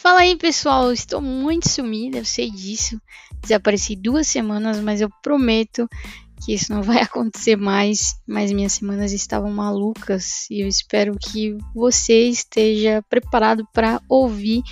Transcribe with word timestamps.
Fala 0.00 0.20
aí, 0.20 0.34
pessoal. 0.34 0.90
Estou 0.90 1.20
muito 1.20 1.68
sumida, 1.68 2.16
eu 2.16 2.24
sei 2.24 2.50
disso. 2.50 2.98
Desapareci 3.42 3.94
duas 3.94 4.26
semanas, 4.26 4.80
mas 4.80 5.02
eu 5.02 5.10
prometo 5.22 5.86
que 6.42 6.54
isso 6.54 6.72
não 6.72 6.80
vai 6.82 7.02
acontecer 7.02 7.54
mais. 7.54 8.18
Mas 8.26 8.50
minhas 8.50 8.72
semanas 8.72 9.12
estavam 9.12 9.50
malucas 9.50 10.48
e 10.50 10.62
eu 10.62 10.68
espero 10.68 11.14
que 11.18 11.54
você 11.74 12.28
esteja 12.28 13.04
preparado 13.10 13.68
para 13.74 14.00
ouvir 14.08 14.62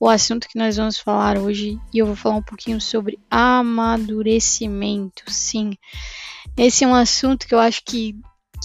o 0.00 0.08
assunto 0.08 0.48
que 0.48 0.58
nós 0.58 0.78
vamos 0.78 0.98
falar 0.98 1.36
hoje. 1.36 1.78
E 1.92 1.98
eu 1.98 2.06
vou 2.06 2.16
falar 2.16 2.36
um 2.36 2.42
pouquinho 2.42 2.80
sobre 2.80 3.18
amadurecimento. 3.30 5.22
Sim, 5.26 5.76
esse 6.56 6.84
é 6.84 6.88
um 6.88 6.94
assunto 6.94 7.46
que 7.46 7.54
eu 7.54 7.58
acho 7.58 7.82
que, 7.84 8.16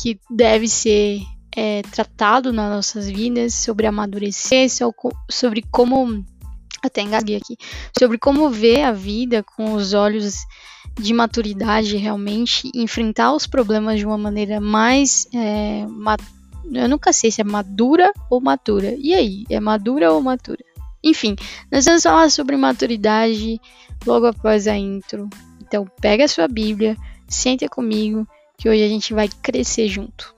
que 0.02 0.18
deve 0.32 0.70
ser 0.70 1.20
é, 1.56 1.82
tratado 1.84 2.52
nas 2.52 2.70
nossas 2.70 3.08
vidas, 3.08 3.54
sobre 3.54 3.88
amadurecer, 3.88 4.68
sobre 5.30 5.64
como. 5.72 6.26
Até 6.82 7.02
engasguei 7.02 7.38
aqui. 7.38 7.56
Sobre 7.98 8.18
como 8.18 8.50
ver 8.50 8.84
a 8.84 8.92
vida 8.92 9.44
com 9.44 9.74
os 9.74 9.94
olhos 9.94 10.36
de 11.00 11.14
maturidade 11.14 11.96
realmente, 11.96 12.70
enfrentar 12.76 13.34
os 13.34 13.48
problemas 13.48 14.00
de 14.00 14.06
uma 14.06 14.18
maneira 14.18 14.60
mais. 14.60 15.28
É, 15.34 15.86
eu 16.72 16.90
nunca 16.90 17.14
sei 17.14 17.32
se 17.32 17.42
é 17.42 17.44
madura 17.44 18.12
ou 18.30 18.42
matura. 18.42 18.96
E 18.98 19.14
aí, 19.14 19.46
é 19.50 19.60
madura 19.60 20.12
ou 20.12 20.22
matura? 20.22 20.64
Enfim, 21.04 21.36
nós 21.72 21.86
vamos 21.86 22.04
falar 22.04 22.30
sobre 22.30 22.58
maturidade 22.58 23.60
logo 24.06 24.26
após 24.26 24.68
a 24.68 24.76
intro. 24.76 25.30
Então, 25.62 25.86
pega 26.02 26.26
a 26.26 26.28
sua 26.28 26.48
Bíblia, 26.48 26.96
senta 27.28 27.68
comigo, 27.68 28.28
que 28.58 28.70
hoje 28.70 28.84
a 28.84 28.88
gente 28.88 29.14
vai 29.14 29.30
crescer 29.42 29.88
junto. 29.88 30.34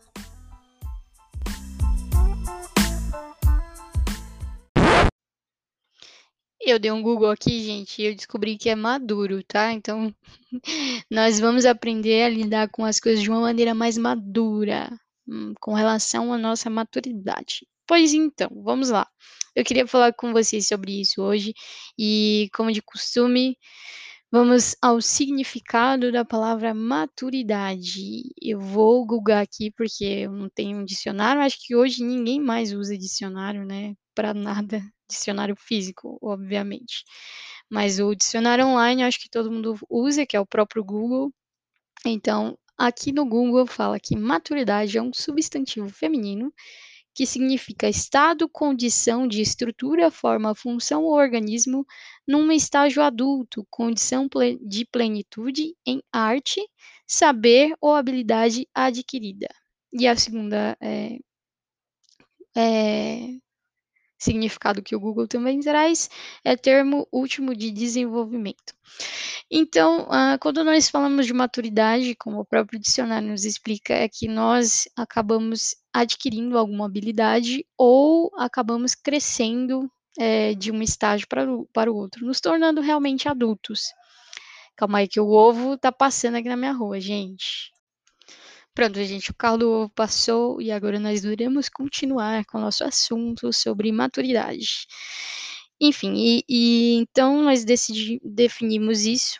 Eu 6.67 6.79
dei 6.79 6.91
um 6.91 6.99
Google 6.99 7.29
aqui, 7.29 7.63
gente, 7.63 8.01
e 8.01 8.05
eu 8.07 8.15
descobri 8.15 8.57
que 8.57 8.69
é 8.69 8.75
maduro, 8.75 9.43
tá? 9.43 9.71
Então, 9.71 10.11
nós 11.11 11.39
vamos 11.39 11.63
aprender 11.63 12.23
a 12.23 12.29
lidar 12.29 12.69
com 12.69 12.83
as 12.83 12.99
coisas 12.99 13.21
de 13.21 13.29
uma 13.29 13.39
maneira 13.39 13.75
mais 13.75 13.99
madura, 13.99 14.89
hum, 15.27 15.53
com 15.61 15.75
relação 15.75 16.33
à 16.33 16.39
nossa 16.39 16.67
maturidade. 16.67 17.67
Pois 17.87 18.15
então, 18.15 18.49
vamos 18.63 18.89
lá. 18.89 19.07
Eu 19.55 19.63
queria 19.63 19.85
falar 19.85 20.11
com 20.13 20.33
vocês 20.33 20.67
sobre 20.67 21.01
isso 21.01 21.21
hoje 21.21 21.53
e, 21.99 22.49
como 22.51 22.71
de 22.71 22.81
costume, 22.81 23.55
vamos 24.31 24.75
ao 24.81 24.99
significado 25.01 26.11
da 26.11 26.25
palavra 26.25 26.73
maturidade. 26.73 28.23
Eu 28.41 28.59
vou 28.59 29.05
googar 29.05 29.43
aqui 29.43 29.69
porque 29.69 30.03
eu 30.03 30.31
não 30.31 30.49
tenho 30.49 30.79
um 30.79 30.85
dicionário. 30.85 31.43
Acho 31.43 31.57
que 31.61 31.75
hoje 31.75 32.03
ninguém 32.03 32.41
mais 32.41 32.73
usa 32.73 32.97
dicionário, 32.97 33.63
né? 33.65 33.93
Para 34.15 34.33
nada 34.33 34.81
dicionário 35.09 35.55
físico, 35.55 36.17
obviamente. 36.21 37.03
Mas 37.69 37.99
o 37.99 38.15
dicionário 38.15 38.65
online 38.65 39.03
acho 39.03 39.19
que 39.19 39.29
todo 39.29 39.51
mundo 39.51 39.75
usa, 39.89 40.25
que 40.25 40.37
é 40.37 40.39
o 40.39 40.45
próprio 40.45 40.83
Google. 40.83 41.33
Então, 42.05 42.57
aqui 42.77 43.11
no 43.11 43.25
Google 43.25 43.65
fala 43.65 43.99
que 43.99 44.15
maturidade 44.15 44.97
é 44.97 45.01
um 45.01 45.13
substantivo 45.13 45.89
feminino 45.89 46.53
que 47.15 47.25
significa 47.25 47.87
estado, 47.87 48.49
condição 48.49 49.25
de 49.25 49.41
estrutura, 49.41 50.11
forma, 50.11 50.53
função 50.53 51.05
ou 51.05 51.13
organismo 51.13 51.85
num 52.27 52.51
estágio 52.51 53.01
adulto, 53.01 53.65
condição 53.69 54.27
de 54.61 54.85
plenitude 54.85 55.73
em 55.85 56.03
arte, 56.11 56.61
saber 57.07 57.73
ou 57.79 57.95
habilidade 57.95 58.67
adquirida. 58.75 59.47
E 59.93 60.05
a 60.05 60.15
segunda 60.17 60.77
é, 60.81 61.17
é, 62.53 63.37
significado 64.17 64.81
que 64.81 64.95
o 64.95 64.99
Google 64.99 65.27
também 65.27 65.59
traz, 65.59 66.09
é 66.43 66.55
termo 66.55 67.07
último 67.11 67.55
de 67.55 67.71
desenvolvimento. 67.71 68.73
Então, 69.51 70.03
uh, 70.03 70.39
quando 70.39 70.63
nós 70.63 70.89
falamos 70.89 71.25
de 71.25 71.33
maturidade, 71.33 72.15
como 72.15 72.39
o 72.39 72.45
próprio 72.45 72.79
dicionário 72.79 73.27
nos 73.27 73.45
explica, 73.45 73.93
é 73.93 74.07
que 74.07 74.27
nós 74.27 74.87
acabamos 74.95 75.75
adquirindo 75.93 76.57
alguma 76.57 76.85
habilidade 76.85 77.65
ou 77.77 78.31
acabamos 78.37 78.95
crescendo 78.95 79.89
é, 80.17 80.53
de 80.53 80.71
um 80.71 80.81
estágio 80.81 81.27
para 81.27 81.51
o, 81.51 81.65
para 81.73 81.91
o 81.91 81.95
outro, 81.95 82.25
nos 82.25 82.39
tornando 82.39 82.81
realmente 82.81 83.27
adultos. 83.27 83.93
Calma 84.75 84.99
aí 84.99 85.07
que 85.07 85.19
o 85.19 85.29
ovo 85.29 85.77
tá 85.77 85.91
passando 85.91 86.35
aqui 86.35 86.49
na 86.49 86.57
minha 86.57 86.73
rua, 86.73 86.99
gente. 86.99 87.74
Pronto, 88.75 89.01
gente, 89.05 89.31
o 89.31 89.35
carro 89.35 89.57
do 89.57 89.71
ovo 89.71 89.89
passou 89.89 90.61
e 90.61 90.69
agora 90.69 90.99
nós 90.99 91.23
iremos 91.23 91.69
continuar 91.69 92.43
com 92.45 92.57
o 92.57 92.61
nosso 92.61 92.83
assunto 92.83 93.53
sobre 93.53 93.89
maturidade. 93.89 94.85
Enfim, 95.79 96.13
e, 96.15 96.43
e 96.49 96.95
então 96.95 97.41
nós 97.41 97.63
decidi, 97.63 98.19
definimos 98.21 99.05
isso. 99.05 99.39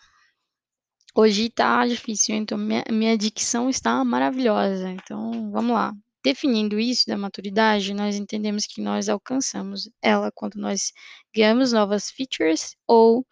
Hoje 1.13 1.49
tá 1.49 1.85
difícil, 1.85 2.35
então 2.35 2.57
minha, 2.57 2.85
minha 2.89 3.17
dicção 3.17 3.69
está 3.69 4.03
maravilhosa. 4.05 4.89
Então 4.89 5.51
vamos 5.51 5.73
lá. 5.73 5.93
Definindo 6.23 6.79
isso 6.79 7.05
da 7.05 7.17
maturidade, 7.17 7.93
nós 7.93 8.15
entendemos 8.15 8.65
que 8.65 8.81
nós 8.81 9.09
alcançamos 9.09 9.89
ela 10.01 10.31
quando 10.33 10.55
nós 10.55 10.93
ganhamos 11.35 11.73
novas 11.73 12.09
features 12.09 12.75
ou 12.87 13.25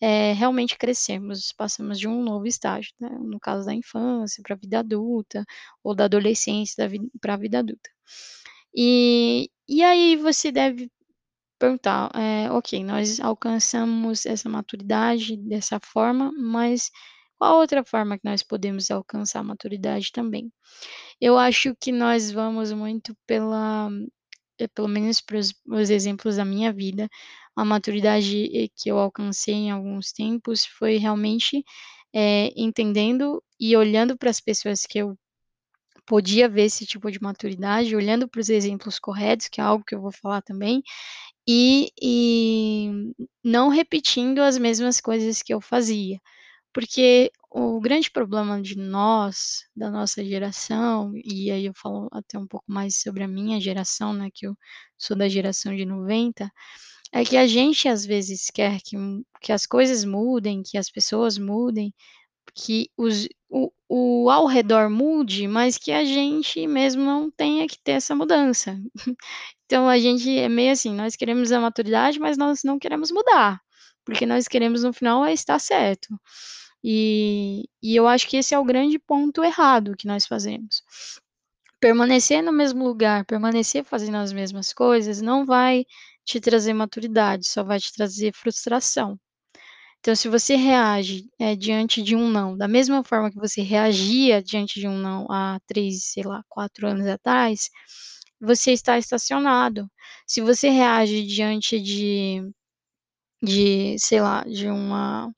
é, 0.00 0.32
realmente 0.32 0.76
crescemos, 0.76 1.52
passamos 1.52 1.98
de 1.98 2.06
um 2.08 2.22
novo 2.22 2.46
estágio, 2.46 2.92
né? 3.00 3.08
no 3.20 3.40
caso 3.40 3.64
da 3.66 3.74
infância 3.74 4.42
para 4.42 4.54
a 4.54 4.58
vida 4.58 4.78
adulta, 4.80 5.44
ou 5.82 5.94
da 5.94 6.04
adolescência 6.04 6.88
para 7.20 7.34
a 7.34 7.36
vida 7.36 7.60
adulta. 7.60 7.90
E, 8.74 9.50
e 9.68 9.82
aí 9.82 10.16
você 10.16 10.52
deve 10.52 10.90
perguntar, 11.58 12.10
é, 12.14 12.50
ok, 12.50 12.84
nós 12.84 13.20
alcançamos 13.20 14.26
essa 14.26 14.48
maturidade 14.48 15.36
dessa 15.36 15.80
forma, 15.80 16.30
mas 16.32 16.90
qual 17.38 17.58
outra 17.58 17.84
forma 17.84 18.18
que 18.18 18.24
nós 18.24 18.42
podemos 18.42 18.90
alcançar 18.90 19.40
a 19.40 19.44
maturidade 19.44 20.12
também? 20.12 20.52
Eu 21.20 21.38
acho 21.38 21.74
que 21.80 21.92
nós 21.92 22.30
vamos 22.30 22.72
muito 22.72 23.16
pela, 23.26 23.90
pelo 24.74 24.88
menos 24.88 25.20
para 25.20 25.38
os 25.38 25.90
exemplos 25.90 26.36
da 26.36 26.44
minha 26.44 26.72
vida, 26.72 27.08
a 27.56 27.64
maturidade 27.64 28.46
eh, 28.56 28.68
que 28.76 28.90
eu 28.90 28.98
alcancei 28.98 29.54
em 29.54 29.70
alguns 29.70 30.12
tempos 30.12 30.66
foi 30.66 30.98
realmente 30.98 31.64
é, 32.14 32.52
entendendo 32.56 33.42
e 33.60 33.76
olhando 33.76 34.16
para 34.16 34.30
as 34.30 34.40
pessoas 34.40 34.82
que 34.86 34.98
eu 34.98 35.16
podia 36.06 36.48
ver 36.48 36.64
esse 36.64 36.86
tipo 36.86 37.10
de 37.10 37.20
maturidade, 37.20 37.96
olhando 37.96 38.28
para 38.28 38.40
os 38.40 38.48
exemplos 38.48 38.98
corretos, 38.98 39.48
que 39.48 39.60
é 39.60 39.64
algo 39.64 39.84
que 39.84 39.94
eu 39.94 40.00
vou 40.00 40.12
falar 40.12 40.40
também, 40.42 40.82
e, 41.48 41.90
e 42.02 43.12
não 43.44 43.68
repetindo 43.68 44.40
as 44.40 44.58
mesmas 44.58 45.00
coisas 45.00 45.42
que 45.42 45.52
eu 45.54 45.60
fazia. 45.60 46.18
Porque 46.72 47.32
o 47.50 47.80
grande 47.80 48.10
problema 48.10 48.60
de 48.62 48.76
nós, 48.78 49.64
da 49.76 49.90
nossa 49.90 50.24
geração, 50.24 51.12
e 51.16 51.50
aí 51.50 51.66
eu 51.66 51.72
falo 51.74 52.08
até 52.12 52.38
um 52.38 52.46
pouco 52.46 52.66
mais 52.68 53.00
sobre 53.00 53.24
a 53.24 53.28
minha 53.28 53.60
geração, 53.60 54.12
né, 54.12 54.28
que 54.34 54.46
eu 54.46 54.56
sou 54.98 55.16
da 55.16 55.28
geração 55.28 55.74
de 55.76 55.86
90, 55.86 56.50
é 57.20 57.24
que 57.24 57.36
a 57.36 57.46
gente 57.46 57.88
às 57.88 58.04
vezes 58.04 58.50
quer 58.52 58.80
que, 58.82 58.96
que 59.40 59.52
as 59.52 59.64
coisas 59.64 60.04
mudem, 60.04 60.62
que 60.62 60.76
as 60.76 60.90
pessoas 60.90 61.38
mudem, 61.38 61.94
que 62.54 62.90
os, 62.96 63.26
o, 63.48 63.72
o 63.88 64.30
ao 64.30 64.46
redor 64.46 64.90
mude, 64.90 65.48
mas 65.48 65.78
que 65.78 65.92
a 65.92 66.04
gente 66.04 66.66
mesmo 66.66 67.04
não 67.04 67.30
tenha 67.30 67.66
que 67.66 67.78
ter 67.78 67.92
essa 67.92 68.14
mudança. 68.14 68.78
Então 69.68 69.88
a 69.88 69.98
gente 69.98 70.30
é 70.38 70.48
meio 70.48 70.70
assim, 70.70 70.94
nós 70.94 71.16
queremos 71.16 71.50
a 71.50 71.58
maturidade, 71.58 72.20
mas 72.20 72.38
nós 72.38 72.62
não 72.62 72.78
queremos 72.78 73.10
mudar, 73.10 73.60
porque 74.04 74.24
nós 74.24 74.46
queremos 74.46 74.84
no 74.84 74.92
final 74.92 75.24
é 75.24 75.32
estar 75.32 75.58
certo. 75.58 76.16
E, 76.84 77.68
e 77.82 77.96
eu 77.96 78.06
acho 78.06 78.28
que 78.28 78.36
esse 78.36 78.54
é 78.54 78.58
o 78.60 78.64
grande 78.64 78.96
ponto 78.96 79.42
errado 79.42 79.96
que 79.96 80.06
nós 80.06 80.24
fazemos. 80.24 80.84
Permanecer 81.80 82.44
no 82.44 82.52
mesmo 82.52 82.84
lugar, 82.86 83.24
permanecer 83.24 83.82
fazendo 83.82 84.18
as 84.18 84.32
mesmas 84.32 84.72
coisas, 84.72 85.20
não 85.20 85.44
vai 85.44 85.84
te 86.26 86.40
trazer 86.40 86.74
maturidade, 86.74 87.48
só 87.48 87.64
vai 87.64 87.80
te 87.80 87.92
trazer 87.92 88.34
frustração. 88.34 89.18
Então, 90.00 90.14
se 90.14 90.28
você 90.28 90.56
reage 90.56 91.28
é, 91.38 91.56
diante 91.56 92.02
de 92.02 92.16
um 92.16 92.30
não, 92.30 92.56
da 92.56 92.68
mesma 92.68 93.02
forma 93.04 93.30
que 93.30 93.38
você 93.38 93.62
reagia 93.62 94.42
diante 94.42 94.80
de 94.80 94.88
um 94.88 94.98
não 94.98 95.26
há 95.30 95.58
três, 95.66 96.12
sei 96.12 96.22
lá, 96.24 96.42
quatro 96.48 96.86
anos 96.88 97.06
atrás, 97.06 97.70
você 98.40 98.72
está 98.72 98.98
estacionado. 98.98 99.90
Se 100.26 100.40
você 100.40 100.68
reage 100.70 101.24
diante 101.26 101.80
de, 101.80 102.42
de 103.42 103.96
sei 103.98 104.20
lá, 104.20 104.44
de 104.44 104.68
uma, 104.68 105.32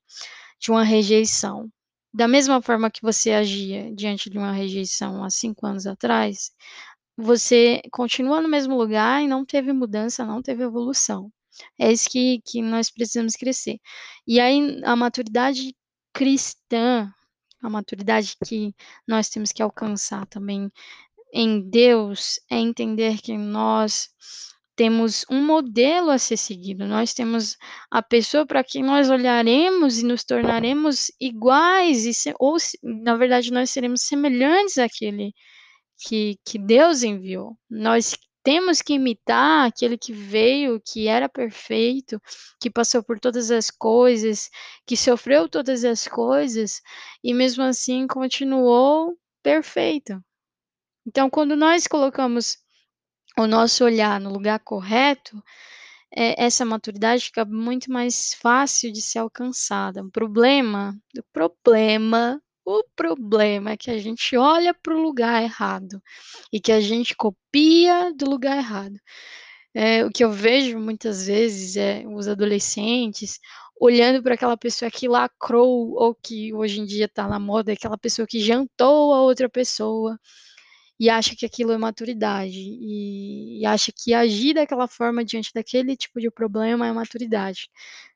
de 0.61 0.70
uma 0.70 0.84
rejeição, 0.84 1.70
da 2.12 2.29
mesma 2.29 2.62
forma 2.62 2.91
que 2.91 3.02
você 3.02 3.32
agia 3.32 3.94
diante 3.94 4.31
de 4.31 4.38
uma 4.38 4.52
rejeição 4.52 5.25
há 5.25 5.31
cinco 5.31 5.67
anos 5.67 5.87
atrás, 5.87 6.52
você 7.19 7.82
continua 7.91 8.41
no 8.41 8.49
mesmo 8.49 8.76
lugar 8.76 9.20
e 9.20 9.26
não 9.26 9.44
teve 9.44 9.73
mudança, 9.73 10.25
não 10.25 10.41
teve 10.41 10.62
evolução. 10.62 11.32
É 11.76 11.91
isso 11.91 12.09
que, 12.09 12.41
que 12.47 12.62
nós 12.62 12.91
precisamos 12.91 13.35
crescer. 13.35 13.81
E 14.25 14.38
aí, 14.38 14.81
a 14.85 14.94
maturidade 14.94 15.75
cristã, 16.12 17.12
a 17.61 17.69
maturidade 17.69 18.37
que 18.47 18.73
nós 19.06 19.29
temos 19.29 19.50
que 19.50 19.61
alcançar 19.61 20.26
também 20.26 20.70
em 21.32 21.69
Deus, 21.69 22.38
é 22.49 22.56
entender 22.56 23.19
que 23.20 23.37
nós 23.37 24.11
temos 24.76 25.25
um 25.29 25.44
modelo 25.44 26.11
a 26.11 26.19
ser 26.19 26.37
seguido, 26.37 26.87
nós 26.87 27.12
temos 27.12 27.56
a 27.91 28.00
pessoa 28.00 28.47
para 28.47 28.62
quem 28.62 28.85
nós 28.85 29.11
olharemos 29.11 29.99
e 29.99 30.05
nos 30.05 30.23
tornaremos 30.23 31.11
iguais 31.20 32.06
e 32.06 32.15
se 32.15 32.32
ou 32.38 32.56
na 32.81 33.17
verdade 33.17 33.53
nós 33.53 33.70
seremos 33.70 34.03
semelhantes 34.03 34.79
àquele 34.79 35.35
que 35.98 36.38
que 36.44 36.58
Deus 36.58 37.02
enviou. 37.02 37.58
Nós 37.68 38.16
temos 38.42 38.80
que 38.80 38.94
imitar 38.94 39.66
aquele 39.66 39.98
que 39.98 40.12
veio, 40.12 40.80
que 40.80 41.06
era 41.08 41.28
perfeito, 41.28 42.20
que 42.60 42.70
passou 42.70 43.02
por 43.02 43.20
todas 43.20 43.50
as 43.50 43.70
coisas, 43.70 44.48
que 44.86 44.96
sofreu 44.96 45.48
todas 45.48 45.84
as 45.84 46.08
coisas 46.08 46.80
e 47.22 47.34
mesmo 47.34 47.62
assim 47.62 48.06
continuou 48.06 49.18
perfeito. 49.42 50.22
Então 51.06 51.28
quando 51.28 51.56
nós 51.56 51.86
colocamos 51.86 52.58
o 53.38 53.46
nosso 53.46 53.84
olhar 53.84 54.20
no 54.20 54.32
lugar 54.32 54.60
correto, 54.60 55.42
eh, 56.14 56.34
essa 56.42 56.64
maturidade 56.64 57.26
fica 57.26 57.44
muito 57.44 57.90
mais 57.92 58.34
fácil 58.34 58.92
de 58.92 59.02
ser 59.02 59.18
alcançada. 59.18 60.02
O 60.02 60.10
problema 60.10 60.96
o 61.18 61.22
problema 61.32 62.40
o 62.69 62.85
problema 62.94 63.70
é 63.73 63.76
que 63.79 63.91
a 63.91 63.99
gente 63.99 64.37
olha 64.37 64.75
para 64.75 64.94
o 64.94 65.00
lugar 65.00 65.43
errado 65.43 66.03
e 66.53 66.61
que 66.61 66.70
a 66.70 66.81
gente 66.81 67.17
copia 67.17 68.12
do 68.15 68.29
lugar 68.29 68.59
errado. 68.59 68.99
Eh, 69.75 70.05
o 70.05 70.11
que 70.11 70.25
eu 70.25 70.31
vejo 70.32 70.79
muitas 70.79 71.26
vezes 71.26 71.76
é 71.76 72.05
os 72.06 72.29
adolescentes 72.29 73.41
olhando 73.81 74.23
para 74.23 74.35
aquela 74.35 74.56
pessoa 74.56 74.91
que 74.91 75.09
lacrou 75.09 75.94
ou 75.94 76.15
que 76.15 76.53
hoje 76.55 76.81
em 76.81 76.85
dia 76.87 77.06
está 77.06 77.26
na 77.29 77.38
moda, 77.41 77.73
aquela 77.73 77.99
pessoa 77.99 78.26
que 78.26 78.41
jantou 78.41 79.15
a 79.15 79.23
outra 79.23 79.49
pessoa 79.49 80.19
e 81.00 81.09
acha 81.11 81.35
que 81.37 81.47
aquilo 81.47 81.73
é 81.73 81.79
maturidade 81.79 82.59
e 82.59 83.61
e 83.61 83.67
acha 83.67 83.93
que 83.97 84.15
agir 84.15 84.55
daquela 84.55 84.88
forma 84.88 85.25
diante 85.25 85.53
daquele 85.55 85.97
tipo 85.97 86.20
de 86.20 86.31
problema 86.31 86.87
é 86.87 86.93
maturidade. 86.93 87.69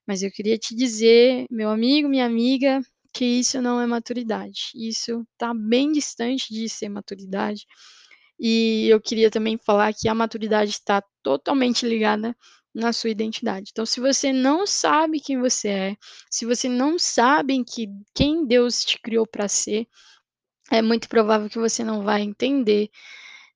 Mas 0.07 0.23
eu 0.23 0.31
queria 0.31 0.59
te 0.59 0.75
dizer, 0.75 1.47
meu 1.51 1.71
amigo, 1.71 2.09
minha 2.09 2.27
amiga, 2.27 2.83
que 3.12 3.25
isso 3.25 3.61
não 3.61 3.81
é 3.81 3.87
maturidade, 3.87 4.70
isso 4.75 5.26
está 5.32 5.53
bem 5.55 5.93
distante 5.93 6.53
de 6.53 6.69
ser 6.69 6.88
maturidade. 6.88 7.67
E 8.38 8.88
eu 8.88 9.00
queria 9.00 9.31
também 9.31 9.59
falar 9.59 9.93
que 9.94 10.09
a 10.09 10.14
maturidade 10.14 10.70
está 10.70 11.03
totalmente 11.23 11.87
ligada 11.87 12.37
na 12.75 12.93
sua 12.93 13.11
identidade. 13.11 13.70
Então 13.70 13.85
se 13.87 14.00
você 14.00 14.32
não 14.32 14.67
sabe 14.67 15.20
quem 15.20 15.38
você 15.41 15.69
é, 15.69 15.97
se 16.31 16.47
você 16.47 16.69
não 16.69 16.99
sabe 16.99 17.62
que 17.64 17.88
quem 18.14 18.47
Deus 18.47 18.85
te 18.85 18.99
criou 19.00 19.26
para 19.26 19.49
ser, 19.49 19.87
é 20.70 20.81
muito 20.81 21.08
provável 21.08 21.50
que 21.50 21.58
você 21.58 21.85
não 21.85 22.03
vai 22.03 22.23
entender 22.23 22.91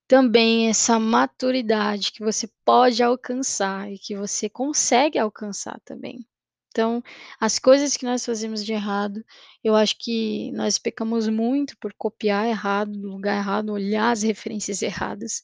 também 0.06 0.69
essa 0.69 0.99
maturidade 1.00 2.12
que 2.12 2.23
você 2.23 2.49
pode 2.64 3.02
alcançar 3.02 3.91
e 3.91 3.99
que 3.99 4.17
você 4.17 4.49
consegue 4.49 5.19
alcançar 5.19 5.81
também. 5.85 6.26
Então, 6.76 7.02
as 7.40 7.58
coisas 7.58 7.96
que 7.96 8.05
nós 8.05 8.23
fazemos 8.26 8.62
de 8.62 8.75
errado, 8.75 9.25
eu 9.64 9.75
acho 9.75 9.96
que 9.99 10.52
nós 10.52 10.76
pecamos 10.76 11.26
muito 11.26 11.75
por 11.78 11.94
copiar 11.96 12.46
errado, 12.46 12.93
lugar 13.00 13.38
errado, 13.38 13.73
olhar 13.73 14.11
as 14.11 14.23
referências 14.23 14.82
erradas, 14.82 15.43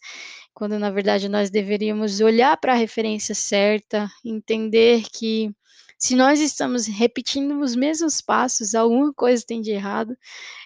quando 0.53 0.79
na 0.79 0.91
verdade 0.91 1.31
nós 1.31 1.49
deveríamos 1.49 2.21
olhar 2.21 2.55
para 2.59 2.75
a 2.75 2.77
referência 2.77 3.35
certa, 3.35 4.11
entender 4.23 5.05
que 5.11 5.51
se 5.99 6.15
nós 6.15 6.39
estamos 6.39 6.87
repetindo 6.87 7.59
os 7.61 7.75
mesmos 7.75 8.21
passos, 8.21 8.75
alguma 8.75 9.11
coisa 9.15 9.43
tem 9.47 9.63
de 9.63 9.71
errado 9.71 10.15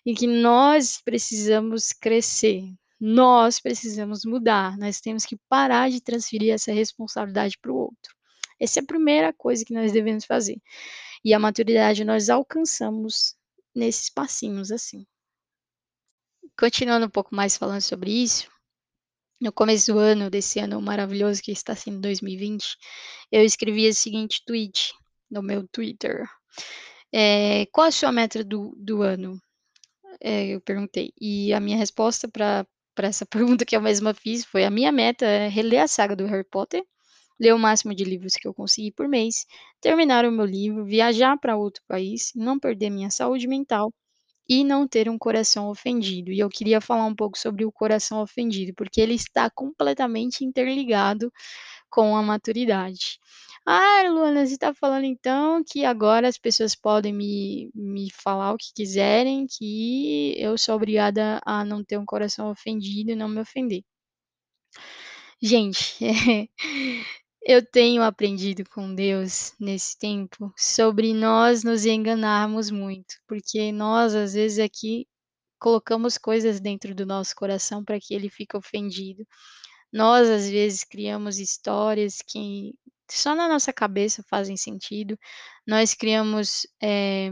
e 0.05 0.15
que 0.17 0.27
nós 0.27 1.01
precisamos 1.01 1.93
crescer, 1.93 2.65
nós 3.01 3.61
precisamos 3.61 4.25
mudar, 4.25 4.77
nós 4.77 5.01
temos 5.01 5.25
que 5.25 5.37
parar 5.49 5.91
de 5.91 6.01
transferir 6.01 6.53
essa 6.53 6.73
responsabilidade 6.73 7.57
para 7.63 7.71
o 7.71 7.77
outro. 7.77 8.16
Essa 8.61 8.81
é 8.81 8.83
a 8.83 8.87
primeira 8.87 9.33
coisa 9.33 9.65
que 9.65 9.75
nós 9.75 9.93
devemos 9.93 10.25
fazer. 10.25 10.61
E 11.25 11.35
a 11.35 11.39
maturidade 11.39 12.05
nós 12.05 12.31
alcançamos 12.31 13.35
nesses 13.75 14.09
passinhos 14.11 14.73
assim. 14.73 15.07
Continuando 16.59 17.07
um 17.07 17.11
pouco 17.11 17.35
mais 17.35 17.57
falando 17.57 17.83
sobre 17.83 18.11
isso, 18.11 18.49
no 19.41 19.53
começo 19.53 19.93
do 19.93 19.99
ano, 19.99 20.31
desse 20.31 20.59
ano 20.59 20.81
maravilhoso 20.81 21.43
que 21.43 21.53
está 21.53 21.75
sendo 21.75 22.01
2020, 22.01 22.77
eu 23.31 23.45
escrevi 23.45 23.89
o 23.89 23.95
seguinte 23.95 24.43
tweet 24.47 24.95
no 25.31 25.43
meu 25.43 25.69
Twitter: 25.69 26.25
eh, 27.13 27.67
"Qual 27.73 27.87
a 27.87 27.91
sua 27.91 28.13
meta 28.13 28.43
do 28.43 28.75
do 28.79 29.03
ano?" 29.03 29.39
Eh, 30.21 30.49
eu 30.55 30.61
perguntei, 30.63 31.13
e 31.21 31.53
a 31.53 31.61
minha 31.61 31.77
resposta 31.77 32.29
pra 32.29 32.67
essa 32.99 33.27
pergunta 33.61 33.67
que 33.67 33.77
eu 33.77 33.83
mesma 33.83 34.15
fiz 34.15 34.45
foi: 34.45 34.65
"A 34.65 34.71
minha 34.71 34.93
meta 34.93 35.27
é 35.27 35.49
reler 35.49 35.83
a 35.83 35.89
saga 35.89 36.17
do 36.17 36.27
Harry 36.27 36.45
Potter, 36.45 36.83
ler 37.41 37.55
o 37.55 37.59
máximo 37.59 37.95
de 37.95 38.05
livros 38.05 38.35
que 38.35 38.47
eu 38.49 38.55
conseguir 38.55 38.93
por 38.93 39.09
mês, 39.09 39.47
terminar 39.81 40.25
o 40.25 40.33
meu 40.33 40.45
livro, 40.47 40.85
viajar 40.85 41.39
para 41.39 41.57
outro 41.57 41.83
país, 41.89 42.33
não 42.35 42.59
perder 42.59 42.91
minha 42.91 43.11
saúde 43.11 43.47
mental 43.49 43.93
e 44.49 44.65
não 44.65 44.89
ter 44.89 45.09
um 45.09 45.19
coração 45.19 45.69
ofendido". 45.71 46.33
E 46.33 46.39
eu 46.41 46.49
queria 46.49 46.81
falar 46.81 47.07
um 47.07 47.15
pouco 47.15 47.39
sobre 47.39 47.65
o 47.65 47.73
coração 47.73 48.21
ofendido, 48.23 48.73
porque 48.77 49.01
ele 49.01 49.15
está 49.15 49.51
completamente 49.51 50.45
interligado 50.45 51.33
com 51.91 52.17
a 52.17 52.23
maturidade. 52.23 53.19
"Ah, 53.67 54.03
Luana, 54.09 54.47
você 54.47 54.55
está 54.55 54.73
falando 54.75 55.05
então 55.05 55.63
que 55.65 55.85
agora 55.85 56.29
as 56.29 56.39
pessoas 56.39 56.75
podem 56.77 57.13
me 57.13 57.71
me 57.75 58.09
falar 58.13 58.53
o 58.55 58.59
que 58.59 58.73
quiserem, 58.75 59.47
que 59.49 60.35
eu 60.39 60.57
sou 60.59 60.77
obrigada 60.77 61.41
a 61.45 61.65
não 61.65 61.85
ter 61.85 61.99
um 61.99 62.07
coração 62.07 62.51
ofendido 62.51 63.11
e 63.13 63.17
não 63.17 63.29
me 63.29 63.41
ofender". 63.41 63.83
Gente, 65.43 65.97
eu 67.47 67.65
tenho 67.65 68.03
aprendido 68.03 68.65
com 68.69 68.93
Deus 68.93 69.55
nesse 69.61 69.97
tempo 69.97 70.53
sobre 70.57 71.15
nós 71.15 71.63
nos 71.63 71.87
enganarmos 71.87 72.73
muito, 72.73 73.15
porque 73.29 73.71
nós 73.71 74.17
às 74.17 74.35
vezes 74.35 74.59
aqui 74.59 75.07
colocamos 75.61 76.19
coisas 76.19 76.59
dentro 76.61 76.93
do 76.95 77.07
nosso 77.07 77.37
coração 77.37 77.85
para 77.85 78.01
que 78.01 78.15
ele 78.15 78.29
fique 78.29 78.57
ofendido. 78.57 79.25
Nós 79.93 80.29
às 80.29 80.51
vezes 80.51 80.85
criamos 80.85 81.39
histórias 81.39 82.19
que 82.27 82.75
só 83.09 83.35
na 83.37 83.49
nossa 83.49 83.73
cabeça 83.73 84.25
fazem 84.29 84.57
sentido, 84.57 85.17
nós 85.67 85.95
criamos, 85.95 86.67
eh, 86.83 87.31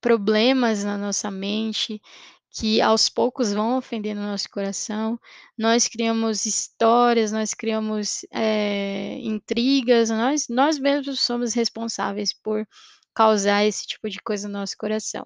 problemas 0.00 0.84
na 0.84 0.98
nossa 0.98 1.30
mente, 1.30 2.00
que 2.54 2.80
aos 2.80 3.08
poucos 3.08 3.52
vão 3.52 3.76
ofendendo 3.78 4.20
o 4.20 4.24
nosso 4.24 4.48
coração, 4.50 5.18
nós 5.58 5.88
criamos 5.88 6.46
histórias, 6.46 7.32
nós 7.32 7.52
criamos, 7.52 8.24
eh, 8.32 9.18
intrigas, 9.20 10.08
nós 10.10 10.46
nós 10.48 10.78
mesmos 10.78 11.20
somos 11.20 11.52
responsáveis 11.54 12.32
por 12.32 12.66
causar 13.14 13.64
esse 13.66 13.86
tipo 13.86 14.08
de 14.08 14.20
coisa 14.22 14.48
no 14.48 14.54
nosso 14.54 14.76
coração. 14.78 15.24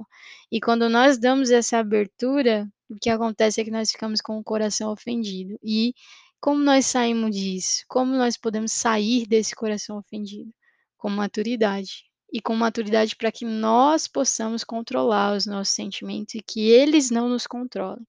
E 0.50 0.60
quando 0.60 0.88
nós 0.88 1.18
damos 1.18 1.50
essa 1.50 1.78
abertura, 1.78 2.66
o 2.88 2.96
que 3.00 3.10
acontece 3.10 3.60
é 3.60 3.64
que 3.64 3.70
nós 3.70 3.90
ficamos 3.90 4.20
com 4.22 4.38
o 4.38 4.44
coração 4.44 4.90
ofendido. 4.92 5.58
E 5.62 5.94
como 6.40 6.62
nós 6.62 6.86
saímos 6.86 7.36
disso? 7.36 7.84
Como 7.88 8.14
nós 8.16 8.36
podemos 8.38 8.72
sair 8.72 9.26
desse 9.26 9.54
coração 9.54 9.98
ofendido? 9.98 10.52
Com 10.96 11.10
maturidade. 11.10 12.07
E 12.32 12.40
com 12.40 12.54
maturidade 12.54 13.16
para 13.16 13.32
que 13.32 13.44
nós 13.44 14.06
possamos 14.06 14.62
controlar 14.64 15.34
os 15.34 15.46
nossos 15.46 15.74
sentimentos 15.74 16.34
e 16.34 16.42
que 16.42 16.68
eles 16.68 17.10
não 17.10 17.28
nos 17.28 17.46
controlem. 17.46 18.06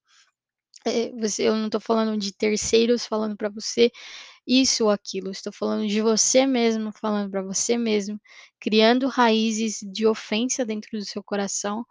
Você 1.20 1.44
eu 1.44 1.56
não 1.56 1.66
estou 1.66 1.82
falando 1.82 2.18
de 2.18 2.34
terceiros 2.34 3.06
falando 3.06 3.36
para 3.36 3.50
você 3.50 3.92
isso 4.48 4.86
ou 4.86 4.90
aquilo, 4.90 5.30
estou 5.30 5.54
falando 5.54 5.88
de 5.88 6.02
você 6.02 6.46
mesmo 6.46 6.92
falando 6.92 7.30
para 7.30 7.42
você 7.42 7.78
mesmo, 7.78 8.20
criando 8.60 9.08
raízes 9.08 9.80
de 9.82 10.08
ofensa 10.08 10.66
dentro 10.66 10.98
do 10.98 11.06
seu 11.06 11.22
coração, 11.22 11.86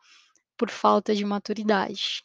por 0.57 0.71
falta 0.71 1.15
de 1.15 1.25
maturidade. 1.25 2.23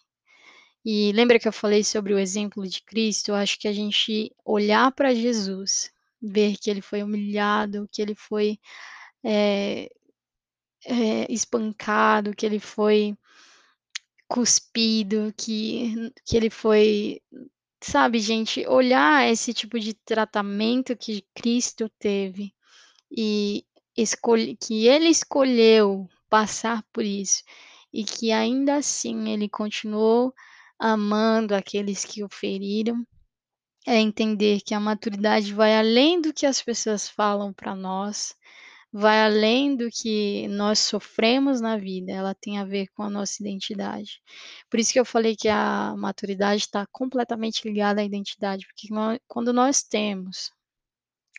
E 0.84 1.12
lembra 1.14 1.40
que 1.40 1.48
eu 1.48 1.54
falei 1.54 1.84
sobre 1.84 2.14
o 2.14 2.20
exemplo 2.20 2.68
de 2.68 2.82
Cristo? 2.82 3.30
Eu 3.30 3.36
acho 3.36 3.60
que 3.60 3.68
a 3.68 3.74
gente 3.74 4.36
olhar 4.44 4.92
para 4.92 5.14
Jesus, 5.14 5.92
ver 6.22 6.58
que 6.58 6.70
ele 6.70 6.82
foi 6.82 7.04
humilhado, 7.04 7.88
que 7.92 8.02
ele 8.02 8.16
foi, 8.16 8.60
eh 9.24 9.90
eh, 10.86 11.28
espancado, 11.30 12.36
que 12.36 12.46
ele 12.46 12.60
foi 12.60 13.18
cuspido, 14.28 15.34
que 15.38 16.12
que 16.26 16.38
ele 16.38 16.50
foi 16.50 17.22
sabe 17.84 18.20
gente, 18.20 18.66
olhar 18.68 19.30
esse 19.30 19.54
tipo 19.54 19.80
de 19.80 19.94
tratamento 19.94 20.96
que 20.98 21.26
Cristo 21.36 21.90
teve 22.00 22.54
e 23.12 23.66
escolhe 23.98 24.56
que 24.58 24.88
ele 24.88 25.10
escolheu 25.10 26.08
passar 26.30 26.84
por 26.94 27.04
isso, 27.06 27.44
e 27.94 28.04
que 28.04 28.32
ainda 28.32 28.78
assim 28.78 29.30
ele 29.32 29.50
continuou 29.50 30.34
amando 30.80 31.56
aqueles 31.56 32.06
que 32.06 32.24
o 32.24 32.30
feriram, 32.30 33.06
é 33.88 34.00
entender 34.00 34.62
que 34.62 34.74
a 34.74 34.80
maturidade 34.80 35.54
vai 35.54 35.78
além 35.78 36.22
do 36.22 36.34
que 36.34 36.46
as 36.46 36.62
pessoas 36.62 37.10
falam 37.10 37.54
para 37.54 37.76
nós, 37.76 38.36
vai 38.94 39.24
além 39.24 39.76
do 39.76 39.90
que 39.90 40.48
nós 40.50 40.78
sofremos 40.78 41.60
na 41.60 41.76
vida, 41.78 42.12
ela 42.12 42.36
tem 42.36 42.60
a 42.60 42.66
ver 42.66 42.88
com 42.90 43.02
a 43.02 43.10
nossa 43.10 43.42
identidade. 43.42 44.22
Por 44.70 44.80
isso 44.80 44.94
que 44.94 45.00
eu 45.00 45.06
falei 45.06 45.36
que 45.36 45.50
a 45.50 45.96
maturidade 45.98 46.62
está 46.62 46.86
completamente 46.92 47.68
ligada 47.68 48.02
à 48.02 48.04
identidade, 48.04 48.68
porque 48.68 48.94
nó 48.94 49.18
quando 49.28 49.52
nós 49.52 49.82
temos 49.82 50.52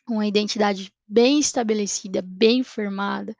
uma 0.08 0.26
identidade 0.26 0.92
bem 1.06 1.38
estabelecida, 1.38 2.20
bem 2.22 2.64
formada, 2.64 3.36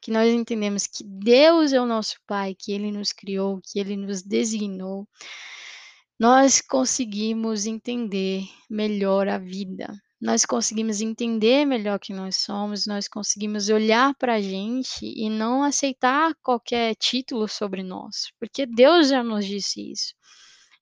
que 0.00 0.10
nós 0.10 0.32
entendemos 0.32 0.86
que 0.86 1.04
Deus 1.04 1.72
é 1.72 1.80
o 1.80 1.86
nosso 1.86 2.16
Pai, 2.26 2.54
que 2.58 2.72
Ele 2.72 2.90
nos 2.90 3.12
criou, 3.12 3.60
que 3.62 3.78
Ele 3.78 3.96
nos 3.96 4.22
designou, 4.22 5.06
nós 6.18 6.60
conseguimos 6.62 7.66
entender 7.66 8.44
melhor 8.68 9.28
a 9.28 9.38
vida. 9.38 9.94
Nós 10.20 10.44
conseguimos 10.44 11.00
entender 11.00 11.64
melhor 11.64 11.98
quem 12.00 12.14
nós 12.16 12.36
somos, 12.36 12.86
nós 12.86 13.06
conseguimos 13.06 13.68
olhar 13.68 14.14
para 14.16 14.34
a 14.34 14.40
gente 14.40 15.04
e 15.04 15.30
não 15.30 15.62
aceitar 15.62 16.34
qualquer 16.42 16.96
título 16.96 17.46
sobre 17.46 17.84
nós, 17.84 18.32
porque 18.38 18.66
Deus 18.66 19.08
já 19.10 19.22
nos 19.22 19.46
disse 19.46 19.92
isso. 19.92 20.14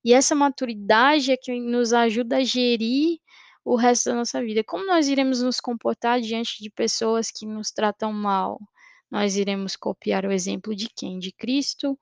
E 0.03 0.15
essa 0.15 0.35
maturidade 0.35 1.33
é 1.33 1.37
que 1.37 1.61
nos 1.61 1.93
ajuda 1.93 2.39
a 2.39 2.45
gerir 2.45 3.19
o 3.65 3.77
resto 3.77 4.11
da 4.11 4.17
nossa 4.17 4.41
vida. 4.43 4.65
Como 4.65 4.87
nós 4.87 5.09
iremos 5.09 5.43
nos 5.43 5.61
comportar 5.61 6.21
diante 6.21 6.63
de 6.63 6.71
pessoas 6.71 7.31
que 7.31 7.45
nos 7.45 7.71
tratam 7.71 8.13
mal? 8.13 8.59
Nós 9.11 9.37
iremos 9.37 9.77
copiar 9.77 10.25
o 10.25 10.33
exemplo 10.33 10.75
de 10.75 10.89
quem? 10.97 11.19
De 11.19 11.33
Cristo? 11.33 11.99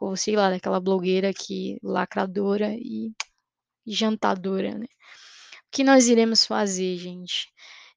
Ou 0.00 0.16
sei 0.16 0.36
lá, 0.36 0.48
daquela 0.50 0.80
blogueira 0.80 1.32
que 1.34 1.78
lacradora 1.82 2.72
e 2.74 3.12
jantadora, 3.86 4.78
né? 4.78 4.86
Que 5.70 5.84
nós 5.84 6.08
iremos 6.08 6.44
fazer, 6.44 6.96
gente? 6.96 7.48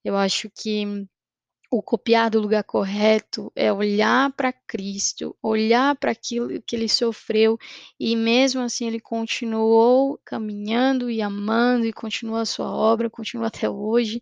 Eu 0.04 0.16
acho 0.18 0.50
que 0.50 1.08
o 1.72 1.82
copiar 1.82 2.30
do 2.30 2.40
lugar 2.40 2.64
correto 2.64 3.52
é 3.56 3.74
olhar 3.74 4.32
para 4.34 4.54
Cristo, 4.54 5.36
olhar 5.42 5.96
para 5.96 6.12
aquilo 6.12 6.62
que 6.62 6.76
ele 6.76 6.88
sofreu 6.88 7.58
e 8.00 8.16
mesmo 8.16 8.62
assim 8.62 8.86
ele 8.86 9.00
continuou 9.00 10.20
caminhando 10.24 11.10
e 11.10 11.20
amando 11.20 11.88
e 11.88 11.92
continua 11.92 12.42
a 12.42 12.46
sua 12.46 12.72
obra, 12.72 13.10
continua 13.10 13.48
até 13.48 13.68
hoje. 13.68 14.22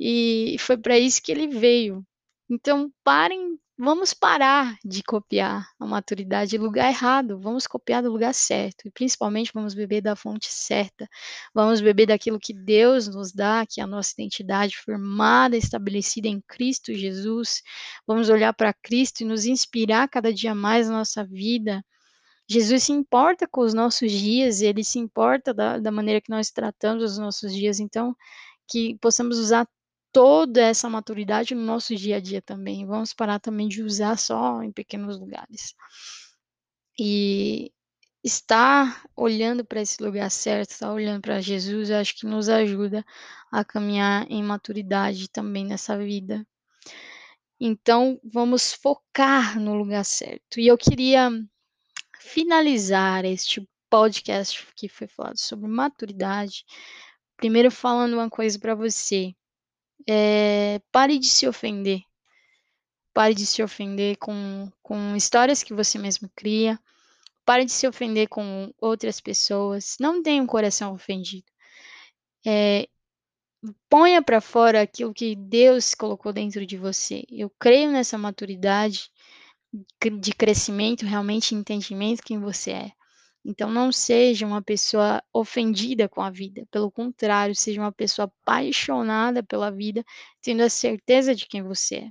E 0.00 0.56
foi 0.58 0.76
para 0.76 0.98
isso 0.98 1.22
que 1.22 1.30
ele 1.30 1.46
veio. 1.46 2.04
Então, 2.50 2.92
parem 3.04 3.56
Vamos 3.76 4.14
parar 4.14 4.78
de 4.84 5.02
copiar 5.02 5.68
a 5.80 5.84
maturidade 5.84 6.56
do 6.56 6.62
lugar 6.62 6.90
errado, 6.90 7.40
vamos 7.40 7.66
copiar 7.66 8.04
do 8.04 8.12
lugar 8.12 8.32
certo, 8.32 8.86
e 8.86 8.90
principalmente 8.90 9.50
vamos 9.52 9.74
beber 9.74 10.00
da 10.00 10.14
fonte 10.14 10.46
certa, 10.48 11.08
vamos 11.52 11.80
beber 11.80 12.06
daquilo 12.06 12.38
que 12.38 12.54
Deus 12.54 13.08
nos 13.08 13.32
dá, 13.32 13.66
que 13.68 13.80
é 13.80 13.84
a 13.84 13.86
nossa 13.86 14.12
identidade 14.12 14.76
formada, 14.76 15.56
estabelecida 15.56 16.28
em 16.28 16.40
Cristo 16.46 16.94
Jesus. 16.94 17.62
Vamos 18.06 18.28
olhar 18.28 18.52
para 18.52 18.72
Cristo 18.72 19.22
e 19.22 19.24
nos 19.24 19.44
inspirar 19.44 20.08
cada 20.08 20.32
dia 20.32 20.54
mais 20.54 20.88
na 20.88 20.98
nossa 20.98 21.24
vida. 21.24 21.84
Jesus 22.48 22.84
se 22.84 22.92
importa 22.92 23.48
com 23.48 23.62
os 23.62 23.74
nossos 23.74 24.12
dias, 24.12 24.60
ele 24.60 24.84
se 24.84 25.00
importa 25.00 25.52
da, 25.52 25.78
da 25.80 25.90
maneira 25.90 26.20
que 26.20 26.30
nós 26.30 26.48
tratamos 26.48 27.02
os 27.02 27.18
nossos 27.18 27.52
dias, 27.52 27.80
então 27.80 28.14
que 28.68 28.96
possamos 29.00 29.38
usar 29.38 29.66
toda 30.14 30.62
essa 30.62 30.88
maturidade 30.88 31.56
no 31.56 31.62
nosso 31.62 31.94
dia 31.96 32.16
a 32.16 32.20
dia 32.20 32.40
também. 32.40 32.86
Vamos 32.86 33.12
parar 33.12 33.40
também 33.40 33.66
de 33.66 33.82
usar 33.82 34.16
só 34.16 34.62
em 34.62 34.70
pequenos 34.70 35.18
lugares. 35.18 35.74
E 36.96 37.72
estar 38.22 39.04
olhando 39.16 39.64
para 39.64 39.82
esse 39.82 40.00
lugar 40.00 40.30
certo, 40.30 40.70
estar 40.70 40.92
olhando 40.92 41.20
para 41.20 41.40
Jesus, 41.40 41.90
acho 41.90 42.16
que 42.16 42.26
nos 42.26 42.48
ajuda 42.48 43.04
a 43.50 43.64
caminhar 43.64 44.24
em 44.30 44.40
maturidade 44.42 45.28
também 45.28 45.64
nessa 45.64 45.98
vida. 45.98 46.46
Então, 47.60 48.20
vamos 48.22 48.72
focar 48.72 49.58
no 49.58 49.74
lugar 49.74 50.04
certo. 50.04 50.60
E 50.60 50.68
eu 50.68 50.78
queria 50.78 51.28
finalizar 52.20 53.24
este 53.24 53.68
podcast 53.90 54.64
que 54.76 54.88
foi 54.88 55.08
falado 55.08 55.38
sobre 55.38 55.66
maturidade, 55.68 56.64
primeiro 57.36 57.70
falando 57.70 58.14
uma 58.14 58.30
coisa 58.30 58.58
para 58.60 58.76
você. 58.76 59.34
É, 60.08 60.80
pare 60.92 61.18
de 61.18 61.28
se 61.28 61.46
ofender. 61.46 62.00
Pare 63.12 63.34
de 63.34 63.46
se 63.46 63.62
ofender 63.62 64.16
com, 64.18 64.70
com 64.82 65.16
histórias 65.16 65.62
que 65.62 65.72
você 65.72 65.98
mesmo 65.98 66.28
cria. 66.34 66.78
Pare 67.44 67.64
de 67.64 67.72
se 67.72 67.86
ofender 67.86 68.28
com 68.28 68.72
outras 68.80 69.20
pessoas. 69.20 69.96
Não 70.00 70.22
tenha 70.22 70.42
um 70.42 70.46
coração 70.46 70.92
ofendido. 70.92 71.46
É, 72.46 72.88
ponha 73.88 74.22
para 74.22 74.40
fora 74.40 74.82
aquilo 74.82 75.14
que 75.14 75.34
Deus 75.34 75.94
colocou 75.94 76.32
dentro 76.32 76.66
de 76.66 76.76
você. 76.76 77.24
Eu 77.30 77.50
creio 77.58 77.90
nessa 77.90 78.18
maturidade 78.18 79.10
de 80.20 80.32
crescimento, 80.32 81.06
realmente 81.06 81.54
entendimento 81.54 82.22
quem 82.22 82.38
você 82.38 82.70
é. 82.70 82.92
Então, 83.44 83.70
não 83.70 83.92
seja 83.92 84.46
uma 84.46 84.62
pessoa 84.62 85.22
ofendida 85.32 86.08
com 86.08 86.22
a 86.22 86.30
vida, 86.30 86.66
pelo 86.70 86.90
contrário, 86.90 87.54
seja 87.54 87.80
uma 87.80 87.92
pessoa 87.92 88.24
apaixonada 88.26 89.42
pela 89.42 89.70
vida, 89.70 90.02
tendo 90.40 90.62
a 90.62 90.70
certeza 90.70 91.34
de 91.34 91.46
quem 91.46 91.62
você 91.62 91.96
é. 91.96 92.10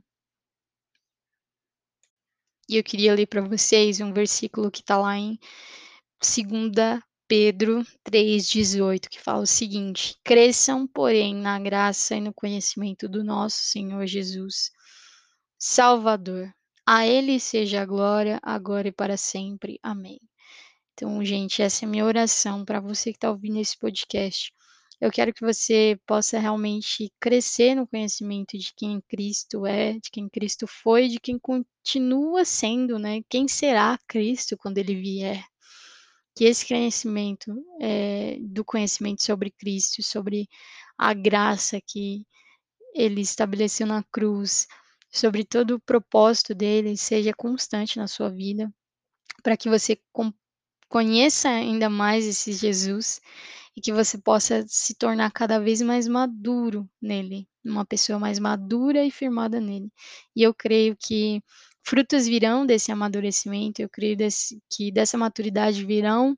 E 2.70 2.78
eu 2.78 2.84
queria 2.84 3.14
ler 3.16 3.28
para 3.28 3.42
vocês 3.42 4.00
um 4.00 4.14
versículo 4.14 4.72
que 4.72 4.82
está 4.82 4.98
lá 4.98 5.18
em 5.18 5.38
2 6.22 7.02
Pedro 7.28 7.84
3,18, 8.06 9.10
que 9.10 9.20
fala 9.20 9.42
o 9.42 9.48
seguinte: 9.48 10.16
Cresçam, 10.24 10.88
porém, 10.88 11.36
na 11.36 11.60
graça 11.60 12.16
e 12.16 12.22
no 12.22 12.34
conhecimento 12.34 13.10
do 13.10 13.24
nosso 13.24 13.58
Senhor 13.64 14.06
Jesus, 14.06 14.72
Salvador. 15.58 16.54
A 16.86 17.08
Ele 17.08 17.40
seja 17.40 17.82
a 17.82 17.86
glória, 17.86 18.40
agora 18.44 18.88
e 18.90 18.92
para 18.92 19.18
sempre. 19.18 19.80
Amém. 19.82 20.20
Então, 20.94 21.24
gente, 21.26 21.62
essa 21.62 21.86
é 21.86 21.88
a 21.88 21.90
minha 21.90 22.06
oração 22.06 22.64
para 22.64 22.80
você 22.80 23.12
que 23.12 23.18
está 23.18 23.32
ouvindo 23.32 23.60
esse 23.60 23.78
podcast. 23.78 24.54
Eu 25.02 25.12
quero 25.12 25.34
que 25.34 25.42
você 25.42 26.00
possa 26.06 26.40
realmente 26.40 27.12
crescer 27.20 27.76
no 27.76 27.88
conhecimento 27.88 28.58
de 28.58 28.72
quem 28.76 29.02
Cristo 29.02 29.66
é, 29.66 29.94
de 29.94 30.10
quem 30.12 30.30
Cristo 30.30 30.68
foi, 30.68 31.08
de 31.08 31.20
quem 31.20 31.38
continua 31.40 32.46
sendo, 32.46 33.00
né? 33.00 33.22
Quem 33.28 33.48
será 33.48 34.00
Cristo 34.08 34.56
quando 34.56 34.78
ele 34.78 34.96
vier. 34.96 35.44
Que 36.36 36.46
esse 36.46 36.68
conhecimento 36.68 37.54
é, 37.82 38.38
do 38.40 38.64
conhecimento 38.64 39.24
sobre 39.24 39.52
Cristo, 39.52 40.02
sobre 40.04 40.48
a 40.98 41.14
graça 41.14 41.82
que 41.82 42.26
ele 42.96 43.22
estabeleceu 43.22 43.88
na 43.88 44.04
cruz, 44.04 44.68
sobre 45.12 45.44
todo 45.44 45.76
o 45.76 45.80
propósito 45.80 46.56
dele, 46.56 46.96
seja 46.96 47.34
constante 47.34 47.98
na 47.98 48.08
sua 48.08 48.30
vida, 48.30 48.74
para 49.44 49.58
que 49.58 49.70
você 49.70 49.98
conheça 50.94 51.50
ainda 51.50 51.90
mais 51.90 52.24
esse 52.24 52.54
Jesus 52.54 53.20
e 53.76 53.82
que 53.82 53.92
você 53.92 54.16
possa 54.16 54.64
se 54.68 54.94
tornar 54.94 55.32
cada 55.32 55.60
vez 55.60 55.82
mais 55.82 56.08
maduro 56.08 56.88
nele, 57.02 57.48
uma 57.66 57.84
pessoa 57.84 58.20
mais 58.20 58.38
madura 58.38 59.04
e 59.04 59.10
firmada 59.10 59.60
nele. 59.60 59.92
E 60.36 60.44
eu 60.44 60.54
creio 60.54 60.96
que 60.96 61.42
frutos 61.82 62.28
virão 62.28 62.64
desse 62.64 62.92
amadurecimento, 62.92 63.82
eu 63.82 63.90
creio 63.90 64.16
desse, 64.16 64.62
que 64.70 64.92
dessa 64.92 65.18
maturidade 65.18 65.84
virão 65.84 66.38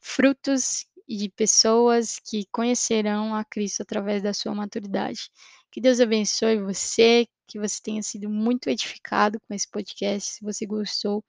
frutos 0.00 0.86
de 1.08 1.28
pessoas 1.30 2.20
que 2.24 2.46
conhecerão 2.52 3.34
a 3.34 3.44
Cristo 3.44 3.82
através 3.82 4.22
da 4.22 4.32
sua 4.32 4.54
maturidade. 4.54 5.28
Que 5.72 5.80
Deus 5.80 5.98
abençoe 5.98 6.62
você, 6.62 7.26
que 7.48 7.58
você 7.58 7.80
tenha 7.82 8.02
sido 8.04 8.30
muito 8.30 8.70
edificado 8.70 9.40
com 9.40 9.52
esse 9.52 9.68
podcast. 9.68 10.34
Se 10.34 10.44
você 10.44 10.64
gostou, 10.66 11.24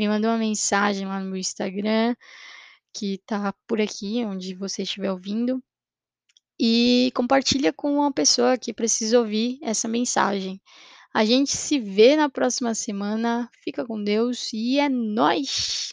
me 0.00 0.08
manda 0.08 0.28
uma 0.28 0.38
mensagem 0.38 1.06
lá 1.06 1.20
no 1.20 1.26
meu 1.26 1.36
Instagram, 1.36 2.16
que 2.94 3.20
tá 3.26 3.54
por 3.66 3.82
aqui, 3.82 4.24
onde 4.24 4.54
você 4.54 4.82
estiver 4.82 5.12
ouvindo, 5.12 5.62
e 6.58 7.12
compartilha 7.14 7.70
com 7.70 7.96
uma 7.96 8.10
pessoa 8.10 8.56
que 8.56 8.72
precisa 8.72 9.18
ouvir 9.18 9.58
essa 9.62 9.86
mensagem. 9.86 10.58
A 11.12 11.22
gente 11.22 11.54
se 11.54 11.78
vê 11.78 12.16
na 12.16 12.30
próxima 12.30 12.74
semana. 12.74 13.50
Fica 13.62 13.84
com 13.84 14.02
Deus 14.02 14.50
e 14.54 14.78
é 14.78 14.88
nós. 14.88 15.92